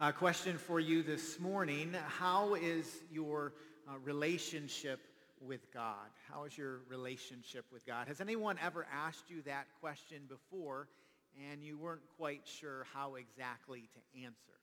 [0.00, 1.92] A question for you this morning.
[2.06, 3.52] How is your
[3.88, 5.00] uh, relationship
[5.40, 6.06] with God?
[6.30, 8.06] How is your relationship with God?
[8.06, 10.86] Has anyone ever asked you that question before
[11.50, 14.54] and you weren't quite sure how exactly to answer?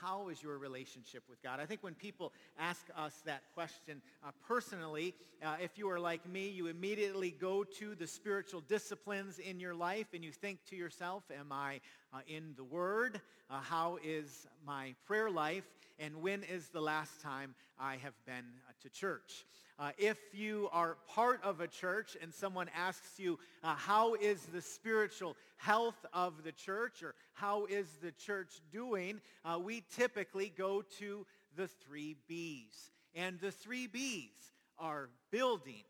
[0.00, 1.60] How is your relationship with God?
[1.60, 6.26] I think when people ask us that question uh, personally, uh, if you are like
[6.28, 10.76] me, you immediately go to the spiritual disciplines in your life and you think to
[10.76, 11.80] yourself, am I
[12.12, 13.20] uh, in the Word?
[13.50, 15.64] Uh, how is my prayer life?
[15.98, 18.46] And when is the last time I have been
[18.84, 19.44] to church?
[19.76, 24.40] Uh, if you are part of a church and someone asks you, uh, how is
[24.52, 29.20] the spiritual health of the church or how is the church doing,
[29.60, 32.90] we we typically go to the three B's.
[33.14, 35.82] And the three B's are building,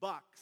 [0.00, 0.40] bucks,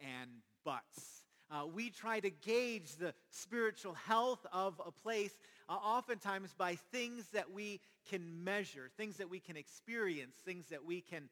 [0.00, 0.30] and
[0.64, 1.24] butts.
[1.50, 5.36] Uh, we try to gauge the spiritual health of a place
[5.68, 10.84] uh, oftentimes by things that we can measure, things that we can experience, things that
[10.84, 11.28] we can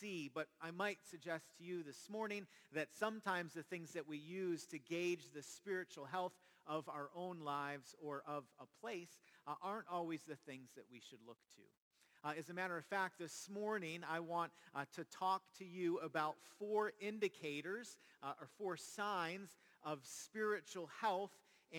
[0.00, 0.30] see.
[0.32, 4.66] But I might suggest to you this morning that sometimes the things that we use
[4.66, 6.32] to gauge the spiritual health
[6.66, 11.00] of our own lives or of a place uh, aren't always the things that we
[11.00, 11.62] should look to.
[12.24, 15.98] Uh, as a matter of fact, this morning I want uh, to talk to you
[15.98, 21.30] about four indicators uh, or four signs of spiritual health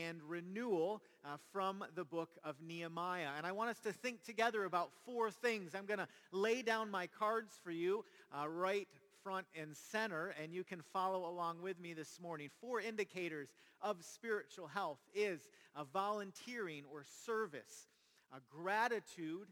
[0.05, 3.29] and renewal uh, from the book of Nehemiah.
[3.37, 5.73] And I want us to think together about four things.
[5.73, 8.87] I'm going to lay down my cards for you uh, right
[9.23, 12.49] front and center, and you can follow along with me this morning.
[12.61, 13.49] Four indicators
[13.81, 17.87] of spiritual health is a volunteering or service,
[18.31, 19.47] a gratitude,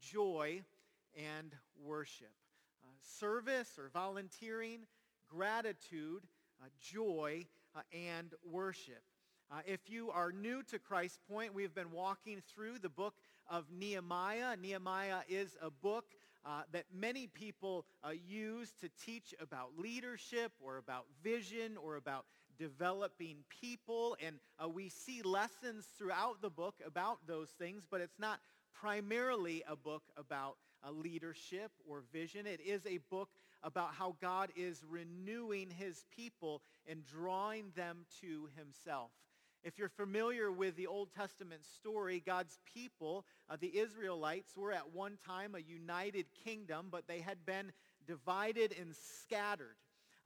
[0.00, 0.62] joy,
[1.16, 1.54] and
[1.84, 2.32] worship.
[2.84, 4.80] Uh, service or volunteering,
[5.28, 6.22] gratitude,
[6.62, 9.02] uh, joy, uh, and worship.
[9.52, 13.12] Uh, if you are new to Christ Point, we've been walking through the book
[13.50, 14.56] of Nehemiah.
[14.56, 16.06] Nehemiah is a book
[16.46, 22.24] uh, that many people uh, use to teach about leadership or about vision or about
[22.58, 24.16] developing people.
[24.24, 28.40] And uh, we see lessons throughout the book about those things, but it's not
[28.72, 32.46] primarily a book about uh, leadership or vision.
[32.46, 33.28] It is a book
[33.62, 39.10] about how God is renewing his people and drawing them to himself.
[39.64, 44.92] If you're familiar with the Old Testament story, God's people, uh, the Israelites, were at
[44.92, 47.70] one time a united kingdom, but they had been
[48.06, 49.76] divided and scattered.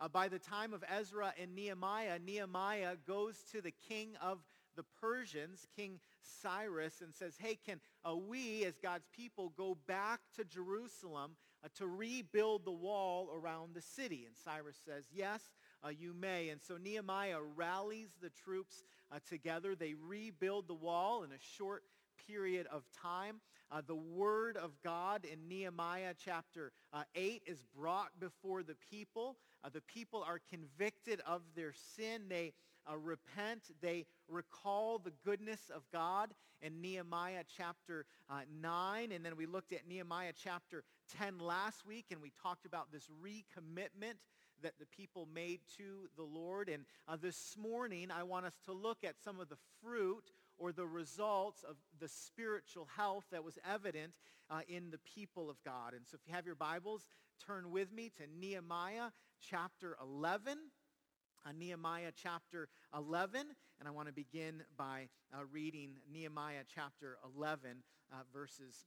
[0.01, 4.39] Uh, by the time of Ezra and Nehemiah, Nehemiah goes to the king of
[4.75, 6.01] the Persians, King
[6.43, 11.69] Cyrus, and says, hey, can uh, we as God's people go back to Jerusalem uh,
[11.77, 14.25] to rebuild the wall around the city?
[14.27, 15.43] And Cyrus says, yes,
[15.87, 16.49] uh, you may.
[16.49, 18.83] And so Nehemiah rallies the troops
[19.13, 19.75] uh, together.
[19.75, 21.85] They rebuild the wall in a short
[22.27, 23.37] period of time.
[23.71, 29.37] Uh, the word of God in Nehemiah chapter uh, 8 is brought before the people.
[29.65, 32.23] Uh, the people are convicted of their sin.
[32.29, 32.53] They
[32.91, 33.63] uh, repent.
[33.81, 36.33] They recall the goodness of God
[36.63, 39.13] in Nehemiah chapter uh, 9.
[39.13, 40.85] And then we looked at Nehemiah chapter
[41.19, 44.15] 10 last week, and we talked about this recommitment
[44.63, 46.69] that the people made to the Lord.
[46.69, 50.73] And uh, this morning, I want us to look at some of the fruit or
[50.73, 54.15] the results of the spiritual health that was evident
[54.51, 55.93] uh, in the people of God.
[55.93, 57.09] And so if you have your Bibles,
[57.47, 60.59] turn with me to Nehemiah chapter 11
[61.47, 63.41] uh, Nehemiah chapter 11,
[63.79, 68.85] and I want to begin by uh, reading Nehemiah chapter 11, uh, verses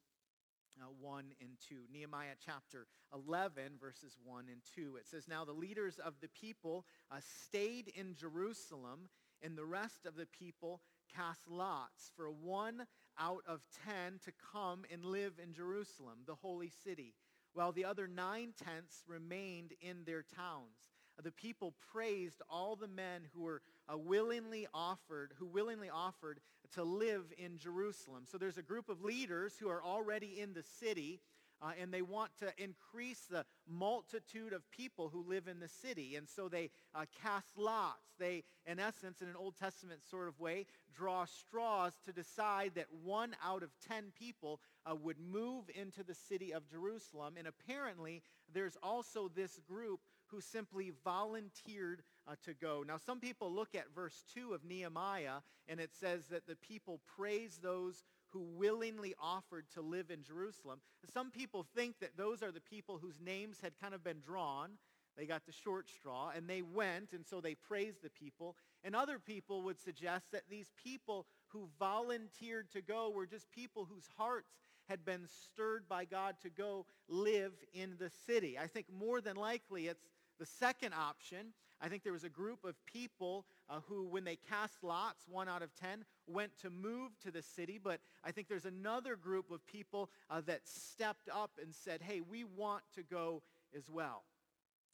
[0.82, 1.76] uh, 1 and 2.
[1.92, 4.96] Nehemiah chapter 11, verses 1 and 2.
[4.98, 9.10] It says, Now the leaders of the people uh, stayed in Jerusalem,
[9.42, 10.82] and the rest of the people
[11.14, 12.86] cast lots for one
[13.20, 17.14] out of ten to come and live in Jerusalem, the holy city,
[17.54, 20.90] while the other nine tenths remained in their towns
[21.24, 26.40] the people praised all the men who were uh, willingly offered, who willingly offered
[26.74, 28.24] to live in Jerusalem.
[28.26, 31.20] So there's a group of leaders who are already in the city
[31.62, 36.16] uh, and they want to increase the multitude of people who live in the city.
[36.16, 38.14] And so they uh, cast lots.
[38.18, 40.66] They, in essence, in an Old Testament sort of way,
[40.96, 46.16] draw straws to decide that one out of ten people uh, would move into the
[46.16, 47.36] city of Jerusalem.
[47.38, 48.22] And apparently,
[48.54, 50.00] there's also this group
[50.32, 52.84] who simply volunteered uh, to go.
[52.88, 57.02] Now, some people look at verse 2 of Nehemiah, and it says that the people
[57.16, 60.80] praise those who willingly offered to live in Jerusalem.
[61.12, 64.78] Some people think that those are the people whose names had kind of been drawn,
[65.18, 68.56] They got the short straw, and they went, and so they praised the people.
[68.84, 73.86] And other people would suggest that these people who volunteered to go were just people
[73.92, 74.52] whose hearts
[74.88, 78.58] had been stirred by God to go live in the city.
[78.58, 80.08] I think more than likely it's
[80.40, 81.54] the second option.
[81.82, 85.48] I think there was a group of people uh, who, when they cast lots, one
[85.48, 87.80] out of ten, went to move to the city.
[87.82, 92.22] But I think there's another group of people uh, that stepped up and said, hey,
[92.22, 93.42] we want to go
[93.76, 94.24] as well.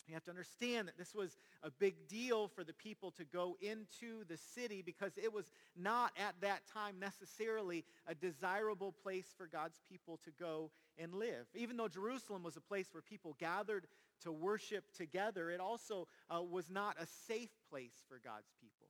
[0.07, 3.57] You have to understand that this was a big deal for the people to go
[3.59, 9.47] into the city because it was not at that time necessarily a desirable place for
[9.47, 10.69] God's people to go
[10.99, 11.47] and live.
[11.55, 13.87] Even though Jerusalem was a place where people gathered
[14.21, 18.87] to worship together, it also uh, was not a safe place for God's people.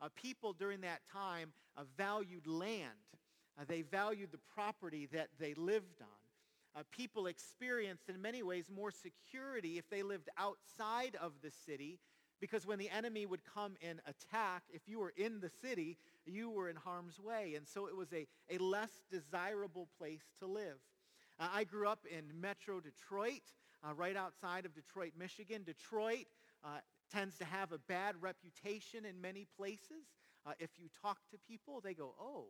[0.00, 2.90] Uh, people during that time uh, valued land.
[3.58, 6.25] Uh, they valued the property that they lived on
[6.76, 11.98] uh, people experienced in many ways more security if they lived outside of the city
[12.40, 15.96] because when the enemy would come and attack, if you were in the city,
[16.26, 17.54] you were in harm's way.
[17.56, 20.78] And so it was a, a less desirable place to live.
[21.40, 23.42] Uh, I grew up in Metro Detroit,
[23.82, 25.62] uh, right outside of Detroit, Michigan.
[25.64, 26.26] Detroit
[26.64, 26.78] uh,
[27.10, 30.04] tends to have a bad reputation in many places.
[30.46, 32.48] Uh, if you talk to people, they go, oh,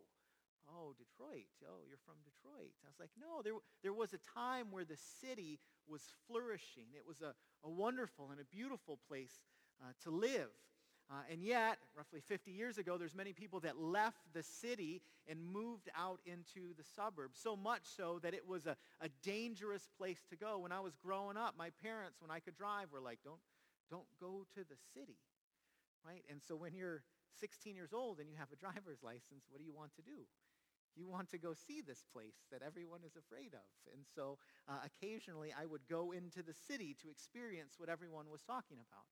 [0.69, 1.47] oh, Detroit.
[1.65, 2.73] Oh, you're from Detroit.
[2.85, 5.59] I was like, no, there, there was a time where the city
[5.89, 6.87] was flourishing.
[6.95, 7.35] It was a,
[7.65, 9.41] a wonderful and a beautiful place
[9.83, 10.51] uh, to live.
[11.09, 15.39] Uh, and yet, roughly 50 years ago, there's many people that left the city and
[15.41, 17.39] moved out into the suburbs.
[17.41, 20.59] So much so that it was a, a dangerous place to go.
[20.59, 23.39] When I was growing up, my parents, when I could drive, were like, don't,
[23.89, 25.19] don't go to the city.
[26.05, 26.25] Right?
[26.29, 27.03] And so when you're
[27.39, 30.27] 16 years old and you have a driver's license, what do you want to do?
[30.97, 33.93] You want to go see this place that everyone is afraid of.
[33.93, 34.39] And so
[34.69, 39.05] uh, occasionally I would go into the city to experience what everyone was talking about.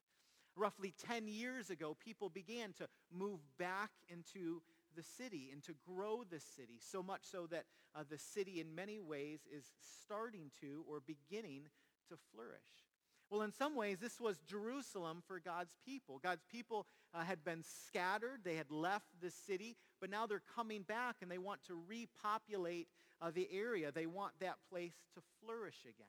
[0.57, 4.63] Roughly 10 years ago, people began to move back into
[4.97, 7.65] the city and to grow the city, so much so that
[7.95, 9.65] uh, the city in many ways is
[10.03, 11.63] starting to or beginning
[12.09, 12.85] to flourish.
[13.31, 16.21] Well, in some ways, this was Jerusalem for God's people.
[16.23, 18.41] God's people uh, had been scattered.
[18.45, 22.89] They had left the city, but now they're coming back and they want to repopulate
[23.23, 23.91] uh, the area.
[23.91, 26.07] They want that place to flourish again.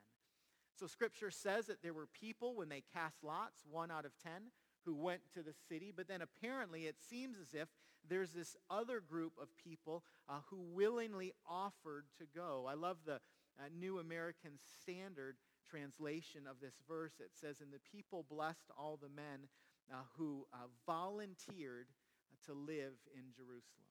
[0.77, 4.51] So Scripture says that there were people when they cast lots, one out of ten,
[4.83, 5.93] who went to the city.
[5.95, 7.69] But then apparently it seems as if
[8.09, 12.65] there's this other group of people uh, who willingly offered to go.
[12.69, 15.37] I love the uh, New American Standard
[15.69, 19.47] translation of this verse, it says, And the people blessed all the men
[19.89, 21.87] uh, who uh, volunteered
[22.45, 23.85] to live in Jerusalem.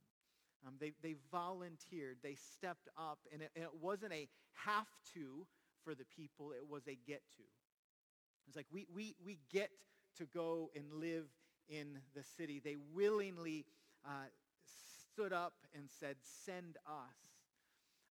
[0.67, 2.19] Um, they, they volunteered.
[2.23, 3.19] They stepped up.
[3.33, 4.29] And it, and it wasn't a
[4.65, 5.47] have to
[5.85, 6.53] for the people.
[6.53, 7.43] It was a get to.
[8.47, 9.71] It's like we, we, we get
[10.19, 11.27] to go and live
[11.69, 12.61] in the city.
[12.63, 13.65] They willingly
[14.05, 14.29] uh,
[15.13, 17.17] stood up and said, send us.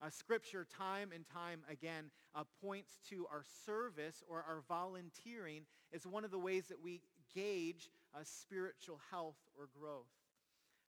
[0.01, 5.61] Uh, scripture, time and time again, uh, points to our service or our volunteering
[5.93, 6.99] as one of the ways that we
[7.33, 10.11] gauge uh, spiritual health or growth.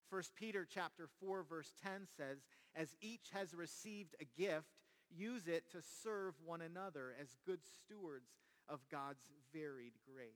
[0.09, 2.39] 1 Peter chapter 4 verse 10 says,
[2.75, 4.67] as each has received a gift,
[5.09, 8.29] use it to serve one another as good stewards
[8.67, 9.23] of God's
[9.53, 10.27] varied grace.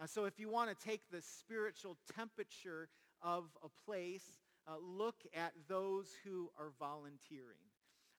[0.00, 2.88] Uh, so if you want to take the spiritual temperature
[3.22, 7.70] of a place, uh, look at those who are volunteering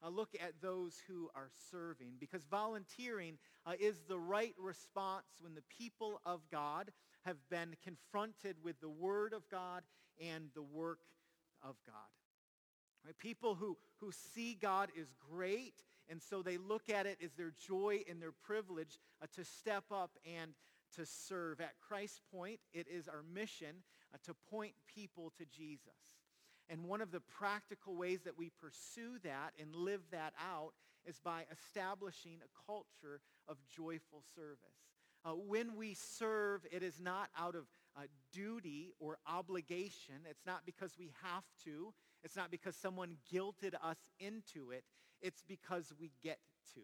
[0.04, 5.54] uh, look at those who are serving because volunteering uh, is the right response when
[5.54, 6.92] the people of God
[7.26, 9.84] have been confronted with the Word of God
[10.22, 11.00] and the work
[11.64, 11.96] of God.
[13.06, 13.18] Right?
[13.18, 17.54] People who, who see God is great, and so they look at it as their
[17.68, 20.52] joy and their privilege uh, to step up and
[20.96, 21.60] to serve.
[21.60, 25.80] At Christ Point, it is our mission uh, to point people to Jesus.
[26.70, 30.74] And one of the practical ways that we pursue that and live that out
[31.06, 34.58] is by establishing a culture of joyful service.
[35.26, 37.66] Uh, when we serve, it is not out of
[37.98, 40.16] uh, duty or obligation.
[40.30, 41.94] It's not because we have to.
[42.24, 44.84] It's not because someone guilted us into it.
[45.22, 46.40] It's because we get
[46.74, 46.82] to.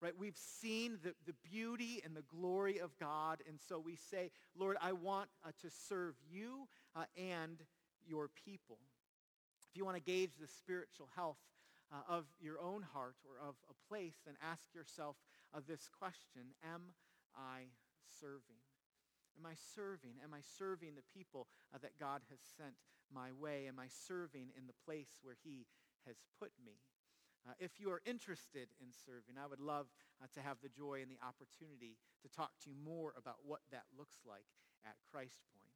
[0.00, 0.12] Right?
[0.18, 4.76] We've seen the, the beauty and the glory of God, and so we say, Lord,
[4.80, 7.62] I want uh, to serve you uh, and
[8.06, 8.78] your people.
[9.70, 11.38] If you want to gauge the spiritual health
[11.92, 15.16] uh, of your own heart or of a place, then ask yourself
[15.54, 16.82] uh, this question, am
[17.34, 17.68] I
[18.20, 18.65] serving?
[19.38, 20.18] Am I serving?
[20.24, 22.74] Am I serving the people uh, that God has sent
[23.12, 23.68] my way?
[23.68, 25.66] Am I serving in the place where he
[26.06, 26.80] has put me?
[27.46, 29.86] Uh, if you are interested in serving, I would love
[30.22, 33.60] uh, to have the joy and the opportunity to talk to you more about what
[33.70, 34.48] that looks like
[34.84, 35.70] at Christ Point.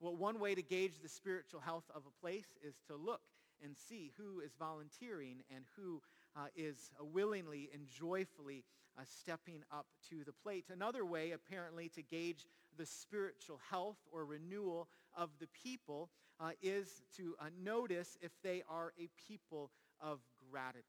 [0.00, 3.22] Well, one way to gauge the spiritual health of a place is to look
[3.62, 6.02] and see who is volunteering and who
[6.36, 8.64] uh, is uh, willingly and joyfully
[8.98, 10.66] uh, stepping up to the plate.
[10.72, 16.10] Another way, apparently, to gauge the spiritual health or renewal of the people
[16.40, 20.84] uh, is to uh, notice if they are a people of gratitude.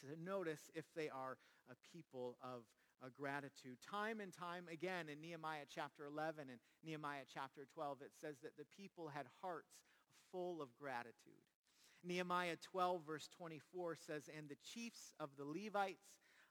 [0.00, 1.36] To notice if they are
[1.70, 2.62] a people of
[3.02, 3.78] uh, gratitude.
[3.88, 8.56] Time and time again in Nehemiah chapter 11 and Nehemiah chapter 12, it says that
[8.56, 9.72] the people had hearts
[10.30, 11.41] full of gratitude.
[12.04, 16.06] Nehemiah 12, verse 24 says, And the chiefs of the Levites,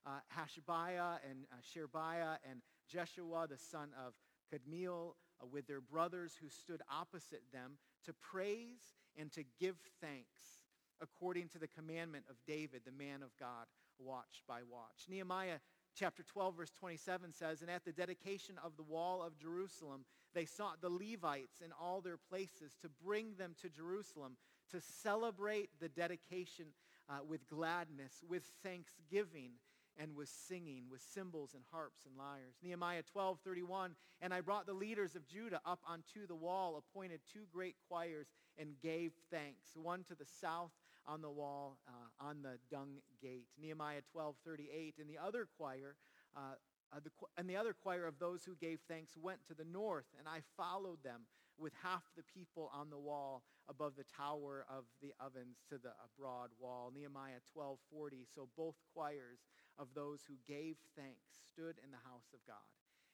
[0.06, 4.14] uh, Hashabiah and uh, Sherebiah and Jeshua, the son of
[4.52, 10.64] Kadmiel, uh, with their brothers who stood opposite them, to praise and to give thanks
[11.02, 13.66] according to the commandment of David, the man of God,
[14.00, 15.08] watch by watch.
[15.10, 15.58] Nehemiah
[15.96, 20.46] chapter 12, verse 27 says, And at the dedication of the wall of Jerusalem, they
[20.46, 24.38] sought the Levites in all their places to bring them to Jerusalem
[24.72, 26.66] to celebrate the dedication
[27.10, 29.52] uh, with gladness, with thanksgiving,
[29.98, 32.56] and with singing, with cymbals and harps and lyres.
[32.64, 37.20] Nehemiah 12, 31, And I brought the leaders of Judah up onto the wall, appointed
[37.32, 40.72] two great choirs, and gave thanks, one to the south
[41.06, 43.48] on the wall uh, on the dung gate.
[43.62, 45.96] Nehemiah 12, 38, And the other choir
[46.36, 46.56] uh,
[46.94, 50.08] uh, the, and the other choir of those who gave thanks went to the north,
[50.20, 51.22] and I followed them
[51.62, 55.94] with half the people on the wall above the tower of the ovens to the
[56.18, 56.92] broad wall.
[56.94, 58.26] Nehemiah 12:40.
[58.26, 59.46] So both choirs
[59.78, 62.68] of those who gave thanks stood in the house of God,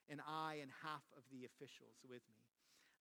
[0.09, 2.47] and I and half of the officials with me.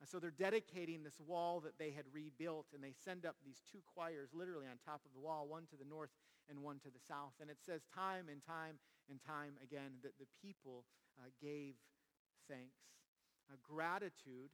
[0.01, 3.63] And so they're dedicating this wall that they had rebuilt, and they send up these
[3.73, 6.11] two choirs literally on top of the wall, one to the north
[6.51, 7.33] and one to the south.
[7.41, 10.85] And it says time and time and time again that the people
[11.19, 11.77] uh, gave
[12.49, 12.77] thanks.
[13.49, 14.51] Uh, gratitude,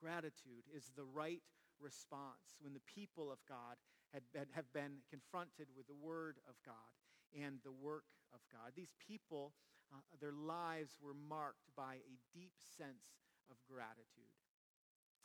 [0.00, 1.42] gratitude is the right
[1.80, 3.76] response when the people of God
[4.12, 6.92] had, had, have been confronted with the word of God
[7.36, 8.72] and the work of God.
[8.74, 9.52] These people,
[9.92, 14.34] uh, their lives were marked by a deep sense of gratitude.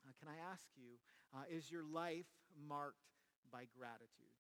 [0.06, 1.02] Uh, can I ask you,
[1.34, 3.10] uh, is your life marked
[3.50, 4.36] by gratitude?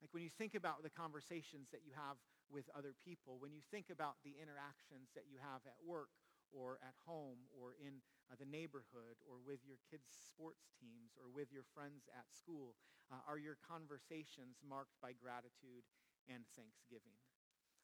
[0.00, 2.16] Like when you think about the conversations that you have
[2.48, 6.10] with other people, when you think about the interactions that you have at work
[6.54, 11.30] or at home or in uh, the neighborhood or with your kids' sports teams or
[11.30, 12.74] with your friends at school,
[13.10, 15.86] uh, are your conversations marked by gratitude
[16.30, 17.18] and thanksgiving?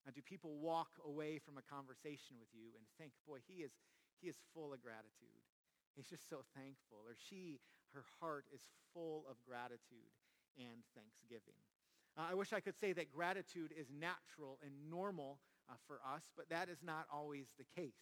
[0.06, 3.74] Uh, do people walk away from a conversation with you and think, boy, he is,
[4.22, 5.42] he is full of gratitude.
[5.98, 7.02] He's just so thankful.
[7.02, 7.58] Or she,
[7.90, 8.62] her heart is
[8.94, 10.14] full of gratitude
[10.54, 11.58] and thanksgiving.
[12.16, 16.22] Uh, I wish I could say that gratitude is natural and normal uh, for us,
[16.36, 17.98] but that is not always the case.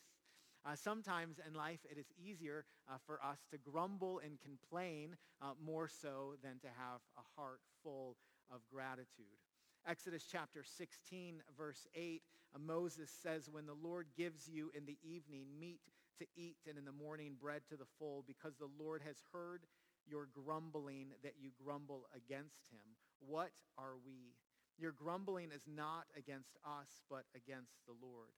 [0.66, 5.52] Uh, sometimes in life it is easier uh, for us to grumble and complain uh,
[5.64, 8.16] more so than to have a heart full
[8.50, 9.38] of gratitude.
[9.86, 12.22] Exodus chapter 16, verse 8,
[12.54, 15.80] uh, Moses says, When the Lord gives you in the evening meat
[16.18, 19.66] to eat and in the morning bread to the full, because the Lord has heard
[20.06, 22.96] your grumbling that you grumble against him.
[23.20, 24.32] What are we?
[24.78, 28.32] Your grumbling is not against us, but against the Lord.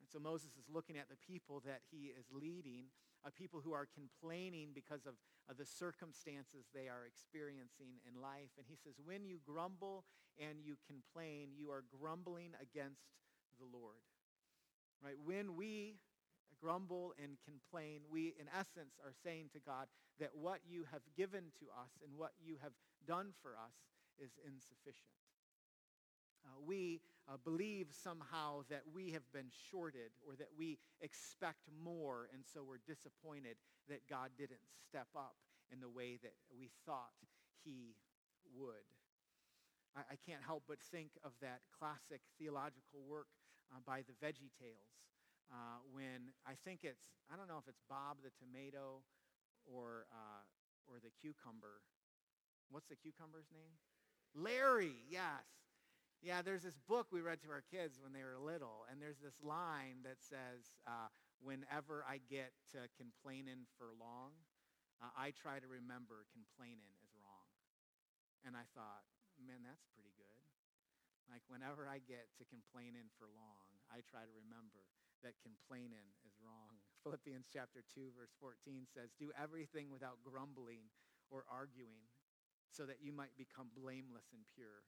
[0.00, 2.88] And so Moses is looking at the people that he is leading,
[3.24, 5.14] a people who are complaining because of,
[5.48, 8.50] of the circumstances they are experiencing in life.
[8.56, 10.04] And he says, when you grumble
[10.40, 13.04] and you complain, you are grumbling against
[13.60, 14.00] the Lord.
[15.04, 15.20] Right?
[15.22, 16.00] When we
[16.60, 19.88] grumble and complain, we in essence are saying to God
[20.18, 22.72] that what you have given to us and what you have
[23.06, 23.76] done for us
[24.20, 25.19] is insufficient.
[26.44, 32.28] Uh, we uh, believe somehow that we have been shorted or that we expect more
[32.32, 33.56] and so we're disappointed
[33.88, 35.36] that God didn't step up
[35.72, 37.12] in the way that we thought
[37.64, 37.94] he
[38.56, 38.88] would.
[39.94, 43.28] I, I can't help but think of that classic theological work
[43.70, 44.96] uh, by the Veggie Tales
[45.52, 49.02] uh, when I think it's, I don't know if it's Bob the tomato
[49.66, 50.42] or, uh,
[50.88, 51.82] or the cucumber.
[52.70, 53.74] What's the cucumber's name?
[54.34, 55.59] Larry, yes.
[56.20, 59.24] Yeah, there's this book we read to our kids when they were little, and there's
[59.24, 61.08] this line that says, uh,
[61.40, 64.36] whenever I get to complaining for long,
[65.00, 67.48] uh, I try to remember complaining is wrong.
[68.44, 69.08] And I thought,
[69.40, 70.44] man, that's pretty good.
[71.24, 74.92] Like whenever I get to complaining for long, I try to remember
[75.24, 76.76] that complaining is wrong.
[77.00, 80.92] Philippians chapter 2, verse 14 says, do everything without grumbling
[81.32, 82.12] or arguing
[82.68, 84.84] so that you might become blameless and pure,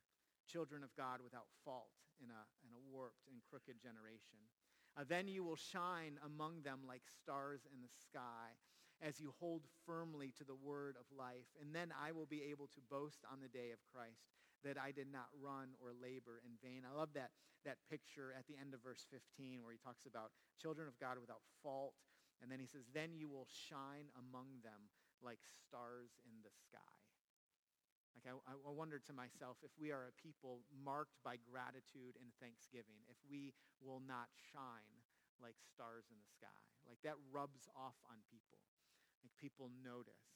[0.52, 4.44] children of God without fault in a, in a warped and crooked generation.
[4.92, 8.52] Uh, then you will shine among them like stars in the sky
[9.00, 11.48] as you hold firmly to the word of life.
[11.56, 14.28] And then I will be able to boast on the day of Christ
[14.62, 16.86] that I did not run or labor in vain.
[16.86, 20.30] I love that, that picture at the end of verse 15 where he talks about
[20.60, 21.96] children of God without fault.
[22.38, 27.01] And then he says, then you will shine among them like stars in the sky.
[28.12, 32.28] Like I, I wonder to myself if we are a people marked by gratitude and
[32.38, 35.00] thanksgiving, if we will not shine
[35.40, 36.62] like stars in the sky.
[36.86, 38.62] Like that rubs off on people.
[39.24, 40.28] Like people notice.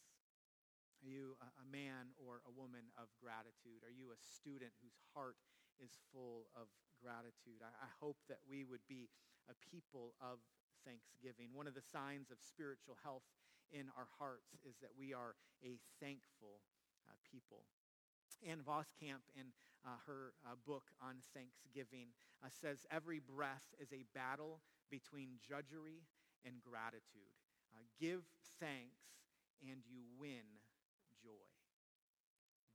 [1.05, 3.85] Are you a, a man or a woman of gratitude?
[3.85, 5.37] Are you a student whose heart
[5.79, 6.67] is full of
[6.99, 7.61] gratitude?
[7.61, 9.13] I, I hope that we would be
[9.47, 10.43] a people of
[10.83, 11.55] thanksgiving.
[11.55, 13.27] One of the signs of spiritual health
[13.75, 16.63] in our hearts is that we are a thankful
[17.09, 17.65] uh, people.
[18.45, 22.13] Ann Voskamp, in uh, her uh, book on Thanksgiving,
[22.45, 24.61] uh, says every breath is a battle
[24.91, 26.05] between judgery
[26.45, 27.33] and gratitude.
[27.73, 28.23] Uh, give
[28.61, 29.01] thanks
[29.63, 30.45] and you win
[31.23, 31.51] joy.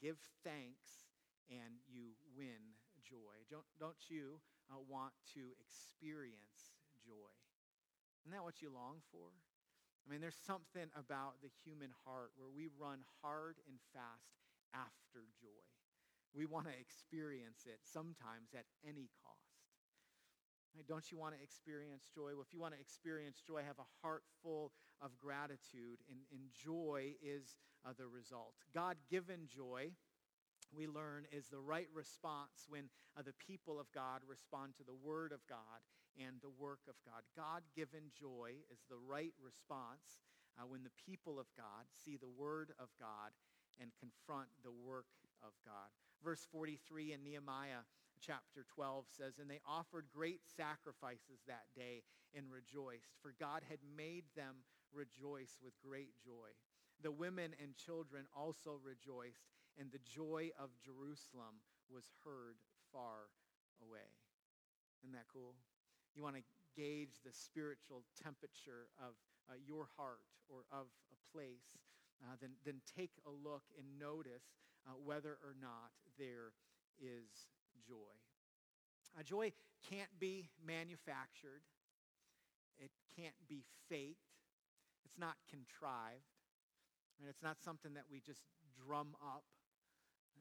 [0.01, 1.13] Give thanks
[1.49, 3.45] and you win joy.
[3.49, 6.73] Don't, don't you uh, want to experience
[7.05, 7.35] joy?
[8.23, 9.29] Isn't that what you long for?
[10.03, 14.41] I mean, there's something about the human heart where we run hard and fast
[14.73, 15.67] after joy.
[16.33, 19.51] We want to experience it sometimes at any cost.
[20.87, 22.31] Don't you want to experience joy?
[22.31, 26.41] Well, if you want to experience joy, have a heart full of gratitude, and, and
[26.55, 28.55] joy is uh, the result.
[28.73, 29.91] God-given joy,
[30.71, 34.95] we learn, is the right response when uh, the people of God respond to the
[34.95, 35.83] word of God
[36.19, 37.23] and the work of God.
[37.35, 40.19] God-given joy is the right response
[40.59, 43.31] uh, when the people of God see the word of God
[43.79, 45.09] and confront the work
[45.41, 45.89] of God.
[46.23, 47.87] Verse 43 in Nehemiah
[48.21, 52.03] chapter 12 says, And they offered great sacrifices that day
[52.35, 54.63] and rejoiced, for God had made them
[54.93, 56.53] rejoice with great joy.
[57.01, 62.61] The women and children also rejoiced, and the joy of Jerusalem was heard
[62.93, 63.33] far
[63.81, 64.13] away.
[65.01, 65.55] Isn't that cool?
[66.15, 66.43] You want to
[66.75, 69.15] gauge the spiritual temperature of
[69.49, 71.79] uh, your heart or of a place,
[72.23, 74.51] uh, then, then take a look and notice
[74.87, 76.53] uh, whether or not there
[76.99, 77.47] is
[77.87, 78.15] joy.
[79.17, 79.51] Uh, joy
[79.89, 81.63] can't be manufactured.
[82.79, 84.31] It can't be faked.
[85.05, 86.31] It's not contrived.
[87.19, 88.43] And it's not something that we just
[88.85, 89.43] drum up.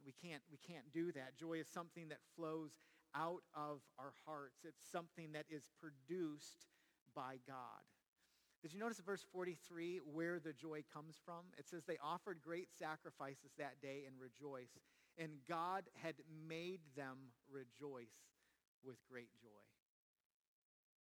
[0.05, 1.37] We can't, we can't do that.
[1.37, 2.71] Joy is something that flows
[3.15, 4.65] out of our hearts.
[4.65, 6.67] It's something that is produced
[7.15, 7.85] by God.
[8.63, 11.49] Did you notice verse 43 where the joy comes from?
[11.59, 14.79] It says they offered great sacrifices that day and rejoiced,
[15.17, 16.15] and God had
[16.47, 18.29] made them rejoice
[18.85, 19.65] with great joy.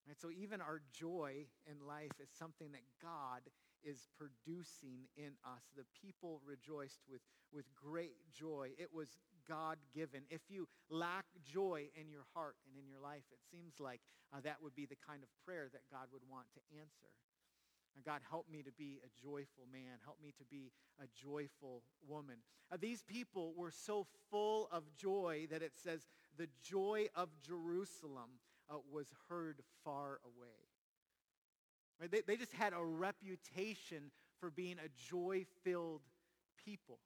[0.08, 3.42] Right, so even our joy in life is something that God
[3.84, 5.64] is producing in us.
[5.76, 7.22] The people rejoiced with,
[7.54, 8.72] with great joy.
[8.78, 9.18] It was
[9.50, 10.22] God-given.
[10.30, 14.42] If you lack joy in your heart and in your life, it seems like uh,
[14.44, 17.10] that would be the kind of prayer that God would want to answer.
[18.06, 19.98] God, help me to be a joyful man.
[20.06, 20.72] Help me to be
[21.04, 22.36] a joyful woman.
[22.72, 26.08] Uh, these people were so full of joy that it says
[26.38, 30.56] the joy of Jerusalem uh, was heard far away.
[32.00, 32.12] Right?
[32.12, 36.02] They, they just had a reputation for being a joy-filled
[36.64, 37.00] people.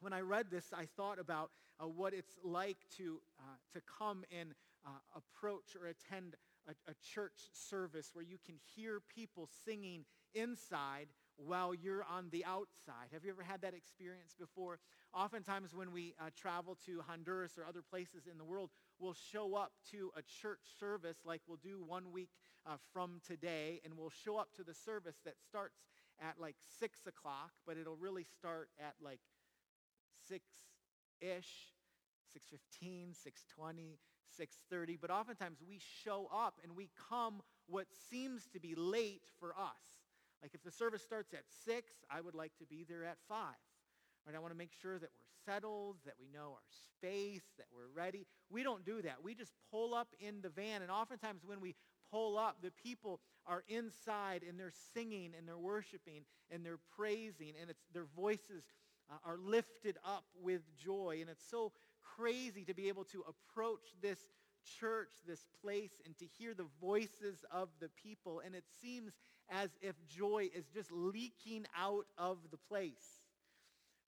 [0.00, 4.24] When I read this, I thought about uh, what it's like to, uh, to come
[4.36, 4.54] and
[4.86, 6.36] uh, approach or attend
[6.68, 12.44] a, a church service where you can hear people singing inside while you're on the
[12.44, 13.08] outside.
[13.12, 14.78] Have you ever had that experience before?
[15.14, 19.54] Oftentimes when we uh, travel to Honduras or other places in the world, we'll show
[19.56, 22.30] up to a church service like we'll do one week
[22.66, 25.78] uh, from today, and we'll show up to the service that starts
[26.20, 29.20] at like 6 o'clock, but it'll really start at like
[30.32, 31.72] 6-ish,
[32.36, 33.98] 6.15, 6.20,
[34.38, 34.98] 6.30.
[35.00, 39.98] But oftentimes we show up and we come what seems to be late for us.
[40.42, 43.38] Like if the service starts at 6, I would like to be there at 5.
[44.26, 44.36] Right?
[44.36, 47.88] I want to make sure that we're settled, that we know our space, that we're
[47.94, 48.26] ready.
[48.50, 49.16] We don't do that.
[49.22, 50.82] We just pull up in the van.
[50.82, 51.74] And oftentimes when we
[52.10, 57.54] pull up, the people are inside and they're singing and they're worshiping and they're praising
[57.60, 58.64] and it's their voices
[59.10, 61.18] uh, are lifted up with joy.
[61.20, 61.72] And it's so
[62.16, 64.18] crazy to be able to approach this
[64.80, 68.42] church, this place, and to hear the voices of the people.
[68.44, 69.12] And it seems
[69.50, 73.22] as if joy is just leaking out of the place.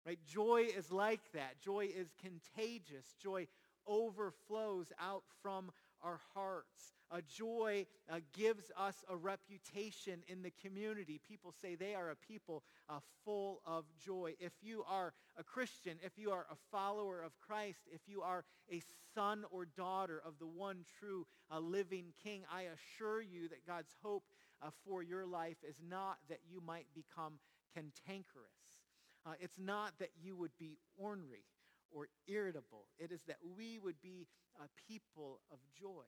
[0.07, 0.19] Right?
[0.27, 1.61] Joy is like that.
[1.63, 3.15] Joy is contagious.
[3.23, 3.47] Joy
[3.87, 5.71] overflows out from
[6.03, 6.95] our hearts.
[7.11, 11.21] Uh, joy uh, gives us a reputation in the community.
[11.27, 14.35] People say they are a people uh, full of joy.
[14.39, 18.45] If you are a Christian, if you are a follower of Christ, if you are
[18.73, 18.81] a
[19.15, 23.95] son or daughter of the one true uh, living King, I assure you that God's
[24.03, 24.25] hope
[24.63, 27.41] uh, for your life is not that you might become
[27.75, 28.79] cantankerous.
[29.27, 31.45] Uh, it's not that you would be ornery
[31.91, 32.87] or irritable.
[32.99, 34.27] It is that we would be
[34.61, 36.07] a people of joy.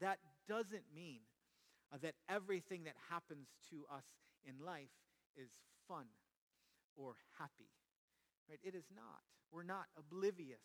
[0.00, 1.20] That doesn't mean
[1.92, 4.04] uh, that everything that happens to us
[4.44, 4.94] in life
[5.36, 5.50] is
[5.88, 6.06] fun
[6.96, 7.70] or happy.
[8.48, 8.58] Right?
[8.62, 9.20] It is not.
[9.52, 10.62] We're not oblivious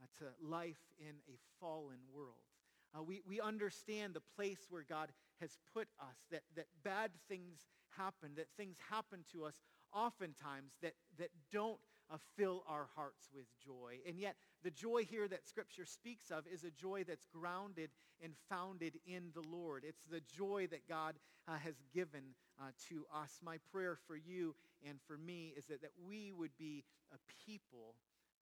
[0.00, 2.34] uh, to life in a fallen world.
[2.96, 7.66] Uh, we, we understand the place where God has put us, that, that bad things
[7.96, 9.60] happen, that things happen to us
[9.92, 11.78] oftentimes that, that don't
[12.12, 13.98] uh, fill our hearts with joy.
[14.06, 17.90] And yet, the joy here that Scripture speaks of is a joy that's grounded
[18.22, 19.84] and founded in the Lord.
[19.86, 21.14] It's the joy that God
[21.46, 23.38] uh, has given uh, to us.
[23.44, 24.54] My prayer for you
[24.88, 27.94] and for me is that, that we would be a people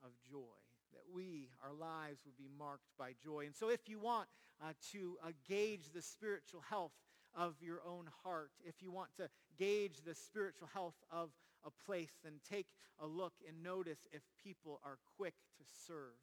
[0.03, 0.57] of joy,
[0.93, 3.47] that we, our lives, would be marked by joy.
[3.47, 4.29] And so, if you want
[4.63, 6.93] uh, to uh, gauge the spiritual health
[7.37, 11.31] of your own heart, if you want to gauge the spiritual health of
[11.67, 12.67] a place, then take
[13.01, 16.17] a look and notice if people are quick to serve.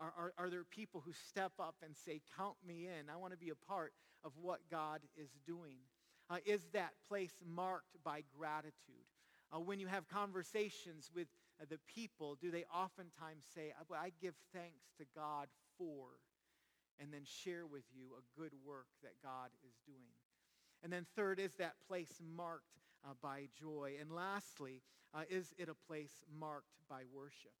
[0.00, 3.08] Are, are, are there people who step up and say, count me in.
[3.08, 3.92] I want to be a part
[4.24, 5.78] of what God is doing.
[6.28, 9.06] Uh, is that place marked by gratitude?
[9.54, 11.28] Uh, when you have conversations with
[11.60, 16.08] uh, the people, do they oftentimes say, I give thanks to God for,
[16.98, 20.16] and then share with you a good work that God is doing?
[20.82, 23.94] And then third, is that place marked uh, by joy?
[24.00, 24.82] And lastly,
[25.14, 27.52] uh, is it a place marked by worship?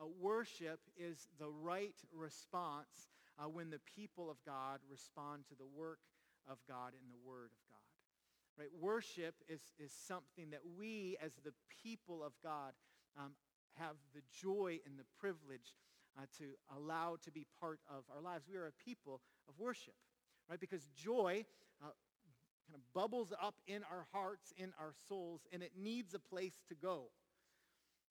[0.00, 5.66] Uh, worship is the right response uh, when the people of God respond to the
[5.76, 5.98] work
[6.48, 7.76] of God and the word of God.
[8.58, 8.68] Right?
[8.80, 12.72] Worship is, is something that we as the people of God
[13.18, 13.32] um,
[13.78, 15.74] have the joy and the privilege
[16.18, 16.44] uh, to
[16.76, 18.44] allow to be part of our lives.
[18.50, 19.94] We are a people of worship,
[20.48, 20.60] right?
[20.60, 21.44] Because joy
[21.82, 21.90] uh,
[22.70, 26.54] kind of bubbles up in our hearts, in our souls, and it needs a place
[26.68, 27.06] to go.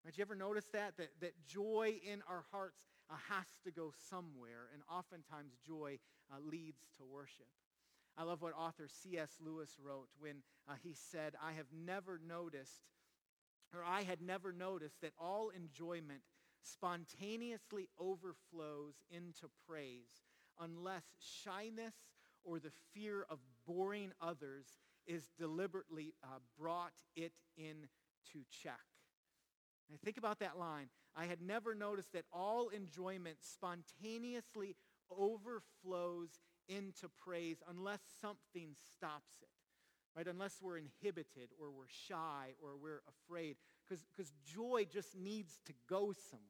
[0.06, 0.98] Did you ever notice that?
[0.98, 6.00] That, that joy in our hearts uh, has to go somewhere, and oftentimes joy
[6.32, 7.48] uh, leads to worship.
[8.18, 9.38] I love what author C.S.
[9.40, 10.38] Lewis wrote when
[10.68, 12.82] uh, he said, I have never noticed,
[13.74, 16.22] or I had never noticed that all enjoyment
[16.64, 20.26] spontaneously overflows into praise
[20.60, 21.94] unless shyness
[22.44, 24.66] or the fear of boring others
[25.08, 28.80] is deliberately uh, brought it into check.
[29.90, 30.88] And think about that line.
[31.16, 34.76] I had never noticed that all enjoyment spontaneously
[35.10, 36.30] overflows
[36.70, 39.50] into praise unless something stops it.
[40.16, 40.28] Right?
[40.28, 43.56] Unless we're inhibited or we're shy or we're afraid.
[43.88, 46.48] Because joy just needs to go somewhere.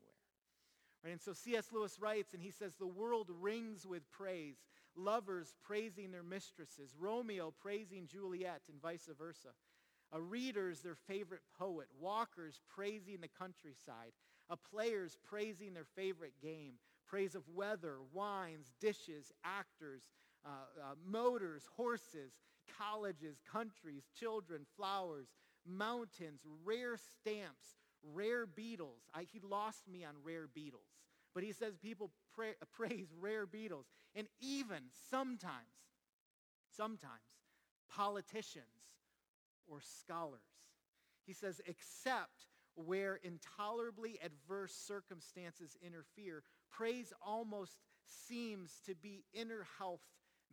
[1.03, 1.11] Right?
[1.11, 1.67] And so C.S.
[1.71, 4.57] Lewis writes, and he says, the world rings with praise
[4.95, 9.49] lovers praising their mistresses, Romeo praising Juliet, and vice versa.
[10.13, 14.11] A readers their favorite poet, walkers praising the countryside,
[14.49, 16.73] a players praising their favorite game,
[17.07, 20.03] praise of weather, wines, dishes, actors,
[20.45, 20.49] uh,
[20.81, 22.33] uh, motors, horses,
[22.77, 25.27] colleges, countries, children, flowers,
[25.65, 27.77] mountains, rare stamps,
[28.13, 29.01] rare beetles.
[29.13, 30.89] I, he lost me on rare beetles.
[31.33, 33.87] But he says people pray, praise rare beetles.
[34.15, 35.53] And even sometimes,
[36.75, 37.11] sometimes,
[37.89, 38.97] politicians
[39.67, 40.41] or scholars.
[41.25, 47.79] He says, except where intolerably adverse circumstances interfere, praise almost
[48.27, 50.01] seems to be inner health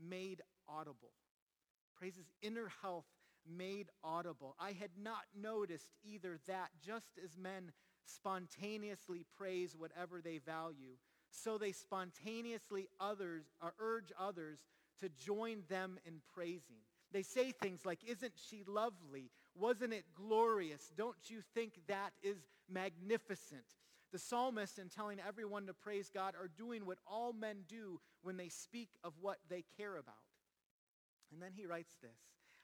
[0.00, 1.12] made audible.
[1.96, 3.06] Praise is inner health
[3.48, 4.54] made audible.
[4.60, 7.72] I had not noticed either that just as men
[8.08, 10.96] spontaneously praise whatever they value,
[11.30, 14.60] so they spontaneously others, or urge others
[15.00, 16.78] to join them in praising.
[17.12, 19.30] They say things like, isn't she lovely?
[19.54, 20.92] Wasn't it glorious?
[20.96, 22.38] Don't you think that is
[22.70, 23.64] magnificent?
[24.12, 28.36] The psalmist, in telling everyone to praise God, are doing what all men do when
[28.36, 30.14] they speak of what they care about.
[31.32, 32.18] And then he writes this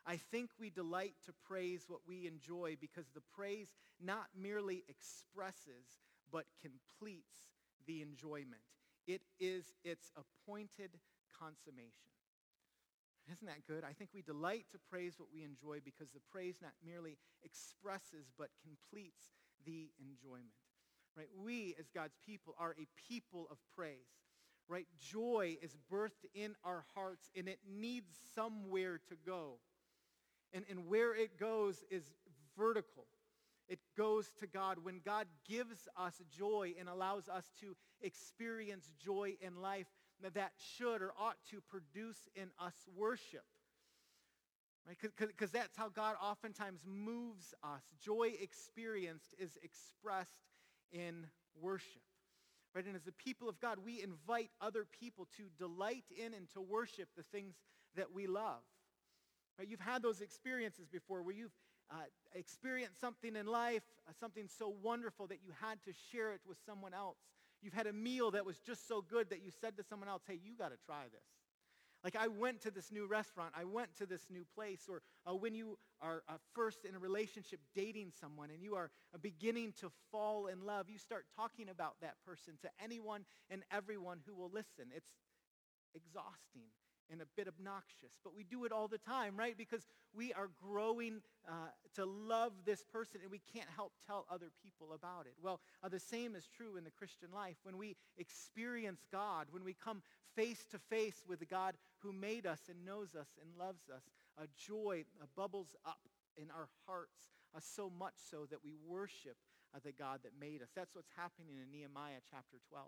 [0.07, 3.69] I think we delight to praise what we enjoy because the praise
[4.03, 5.99] not merely expresses,
[6.31, 7.55] but completes
[7.87, 8.63] the enjoyment.
[9.07, 10.91] It is its appointed
[11.39, 12.11] consummation.
[13.33, 13.85] Isn't that good?
[13.85, 18.31] I think we delight to praise what we enjoy because the praise not merely expresses
[18.37, 19.33] but completes
[19.65, 20.53] the enjoyment.
[21.17, 21.29] Right?
[21.43, 24.21] We, as God's people, are a people of praise.
[24.69, 24.87] Right?
[24.99, 29.59] Joy is birthed in our hearts, and it needs somewhere to go.
[30.55, 32.05] And, and where it goes is
[32.57, 33.05] vertical.
[33.69, 34.79] It goes to God.
[34.83, 39.87] When God gives us joy and allows us to experience joy in life,
[40.23, 43.45] that should or ought to produce in us worship.
[44.87, 44.97] Right?
[45.19, 47.83] Because that's how God oftentimes moves us.
[48.03, 50.45] Joy experienced is expressed
[50.93, 51.27] in
[51.61, 52.03] worship.
[52.75, 52.85] Right?
[52.85, 56.61] And as the people of God, we invite other people to delight in and to
[56.61, 57.55] worship the things
[57.97, 58.61] that we love.
[59.59, 59.69] Right?
[59.69, 61.55] You've had those experiences before where you've
[61.91, 61.97] uh,
[62.35, 66.59] experienced something in life, uh, something so wonderful that you had to share it with
[66.67, 67.19] someone else.
[67.63, 70.23] You've had a meal that was just so good that you said to someone else,
[70.27, 71.23] hey, you got to try this.
[72.03, 75.35] Like I went to this new restaurant, I went to this new place, or uh,
[75.35, 79.73] when you are uh, first in a relationship dating someone and you are uh, beginning
[79.81, 84.35] to fall in love, you start talking about that person to anyone and everyone who
[84.35, 84.93] will listen.
[84.95, 85.09] It's
[85.95, 86.69] exhausting
[87.11, 89.57] and a bit obnoxious, but we do it all the time, right?
[89.57, 94.51] Because we are growing uh, to love this person and we can't help tell other
[94.63, 95.35] people about it.
[95.43, 97.57] Well, uh, the same is true in the Christian life.
[97.63, 100.03] When we experience God, when we come
[100.35, 104.03] face to face with the God who made us and knows us and loves us,
[104.39, 106.01] a joy uh, bubbles up
[106.37, 109.37] in our hearts, uh, so much so that we worship
[109.75, 110.69] uh, the God that made us.
[110.75, 112.87] That's what's happening in Nehemiah chapter 12.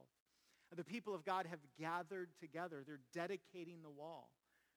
[0.74, 2.82] The people of God have gathered together.
[2.86, 4.30] They're dedicating the wall.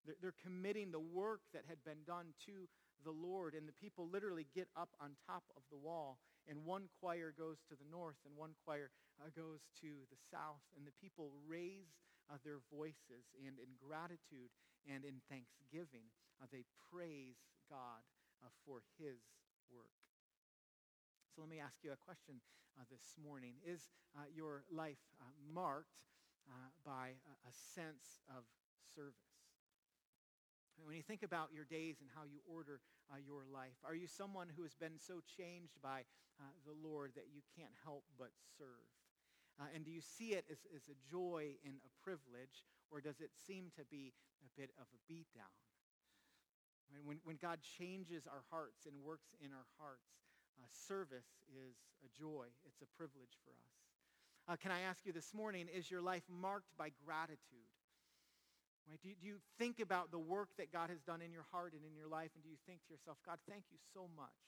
[0.05, 2.69] They're, they're committing the work that had been done to
[3.03, 3.55] the Lord.
[3.55, 6.19] And the people literally get up on top of the wall.
[6.47, 10.61] And one choir goes to the north and one choir uh, goes to the south.
[10.77, 11.89] And the people raise
[12.29, 13.25] uh, their voices.
[13.41, 14.53] And in gratitude
[14.85, 18.05] and in thanksgiving, uh, they praise God
[18.45, 19.19] uh, for his
[19.73, 20.08] work.
[21.35, 22.41] So let me ask you a question
[22.73, 23.61] uh, this morning.
[23.61, 23.85] Is
[24.17, 26.01] uh, your life uh, marked
[26.49, 28.49] uh, by a, a, sense of
[28.97, 29.37] service?
[30.81, 32.81] When you think about your days and how you order
[33.13, 36.01] uh, your life, are you someone who has been so changed by
[36.41, 38.89] uh, the Lord that you can't help but serve?
[39.75, 43.35] and do you see it as, as a joy and a privilege, or does it
[43.35, 45.51] seem to be a bit of a beatdown?
[47.03, 50.15] When, when God changes our hearts and works in our hearts,
[50.59, 52.51] uh, service is a joy.
[52.67, 53.79] It's a privilege for us.
[54.47, 57.69] Uh, can I ask you this morning, is your life marked by gratitude?
[58.89, 58.97] Right?
[59.01, 61.77] Do, you, do you think about the work that God has done in your heart
[61.77, 64.41] and in your life, and do you think to yourself, God, thank you so much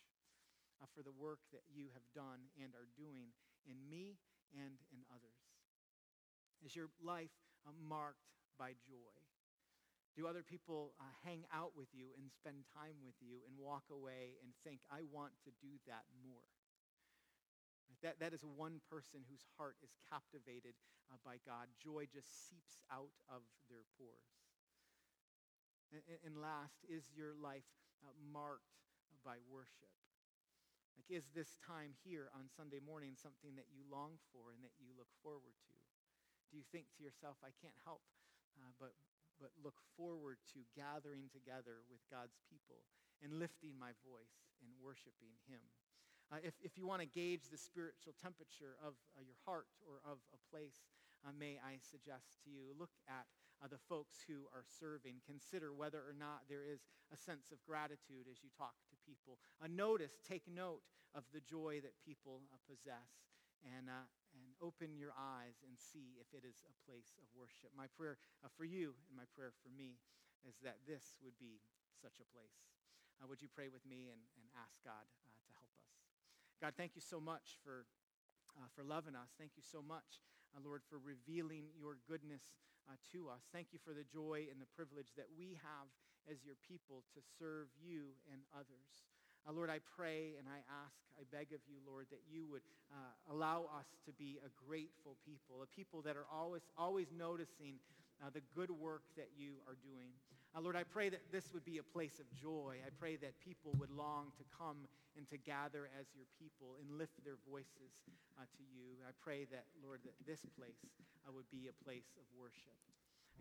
[0.82, 3.30] uh, for the work that you have done and are doing
[3.70, 4.18] in me
[4.58, 5.38] and in others?
[6.66, 7.34] Is your life
[7.70, 8.26] uh, marked
[8.58, 9.14] by joy?
[10.18, 13.88] Do other people uh, hang out with you and spend time with you and walk
[13.88, 16.44] away and think, I want to do that more?
[18.04, 20.76] That, that is one person whose heart is captivated
[21.08, 21.72] uh, by God.
[21.80, 24.36] Joy just seeps out of their pores.
[25.96, 27.68] And, and last, is your life
[28.04, 28.76] uh, marked
[29.24, 29.92] by worship?
[30.98, 34.76] Like, is this time here on Sunday morning something that you long for and that
[34.76, 35.76] you look forward to?
[36.52, 38.04] Do you think to yourself, I can't help
[38.60, 38.92] uh, but
[39.42, 42.86] but look forward to gathering together with God's people
[43.26, 45.66] and lifting my voice and worshiping him.
[46.30, 50.00] Uh, if, if you want to gauge the spiritual temperature of uh, your heart or
[50.06, 50.86] of a place,
[51.26, 53.26] uh, may I suggest to you, look at
[53.60, 55.20] uh, the folks who are serving.
[55.28, 59.42] Consider whether or not there is a sense of gratitude as you talk to people.
[59.60, 63.28] Uh, notice, take note of the joy that people uh, possess.
[63.62, 67.74] And, and open your eyes and see if it is a place of worship.
[67.74, 69.98] My prayer uh, for you and my prayer for me
[70.46, 71.62] is that this would be
[71.98, 72.62] such a place.
[73.22, 75.90] Uh, would you pray with me and, and ask God uh, to help us?
[76.58, 77.86] God, thank you so much for,
[78.58, 79.34] uh, for loving us.
[79.38, 80.22] Thank you so much,
[80.54, 82.54] uh, Lord, for revealing your goodness
[82.90, 83.46] uh, to us.
[83.54, 85.90] Thank you for the joy and the privilege that we have
[86.30, 89.06] as your people to serve you and others.
[89.48, 92.62] Uh, Lord, I pray and I ask, I beg of you, Lord, that you would
[92.94, 97.82] uh, allow us to be a grateful people, a people that are always, always noticing
[98.22, 100.14] uh, the good work that you are doing.
[100.54, 102.78] Uh, Lord, I pray that this would be a place of joy.
[102.86, 104.86] I pray that people would long to come
[105.18, 107.98] and to gather as your people and lift their voices
[108.38, 109.00] uh, to you.
[109.08, 110.86] I pray that, Lord, that this place
[111.26, 112.78] uh, would be a place of worship.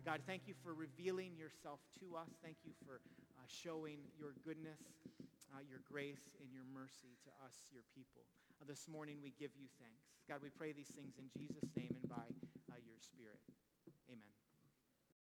[0.01, 2.31] God, thank you for revealing yourself to us.
[2.41, 3.01] Thank you for
[3.45, 4.79] showing your goodness
[5.53, 8.23] uh, your grace and your mercy to us, your people.
[8.59, 10.15] Uh, this morning we give you thanks.
[10.27, 12.27] God, we pray these things in Jesus' name and by
[12.71, 13.39] uh, your Spirit.
[14.07, 14.40] Amen.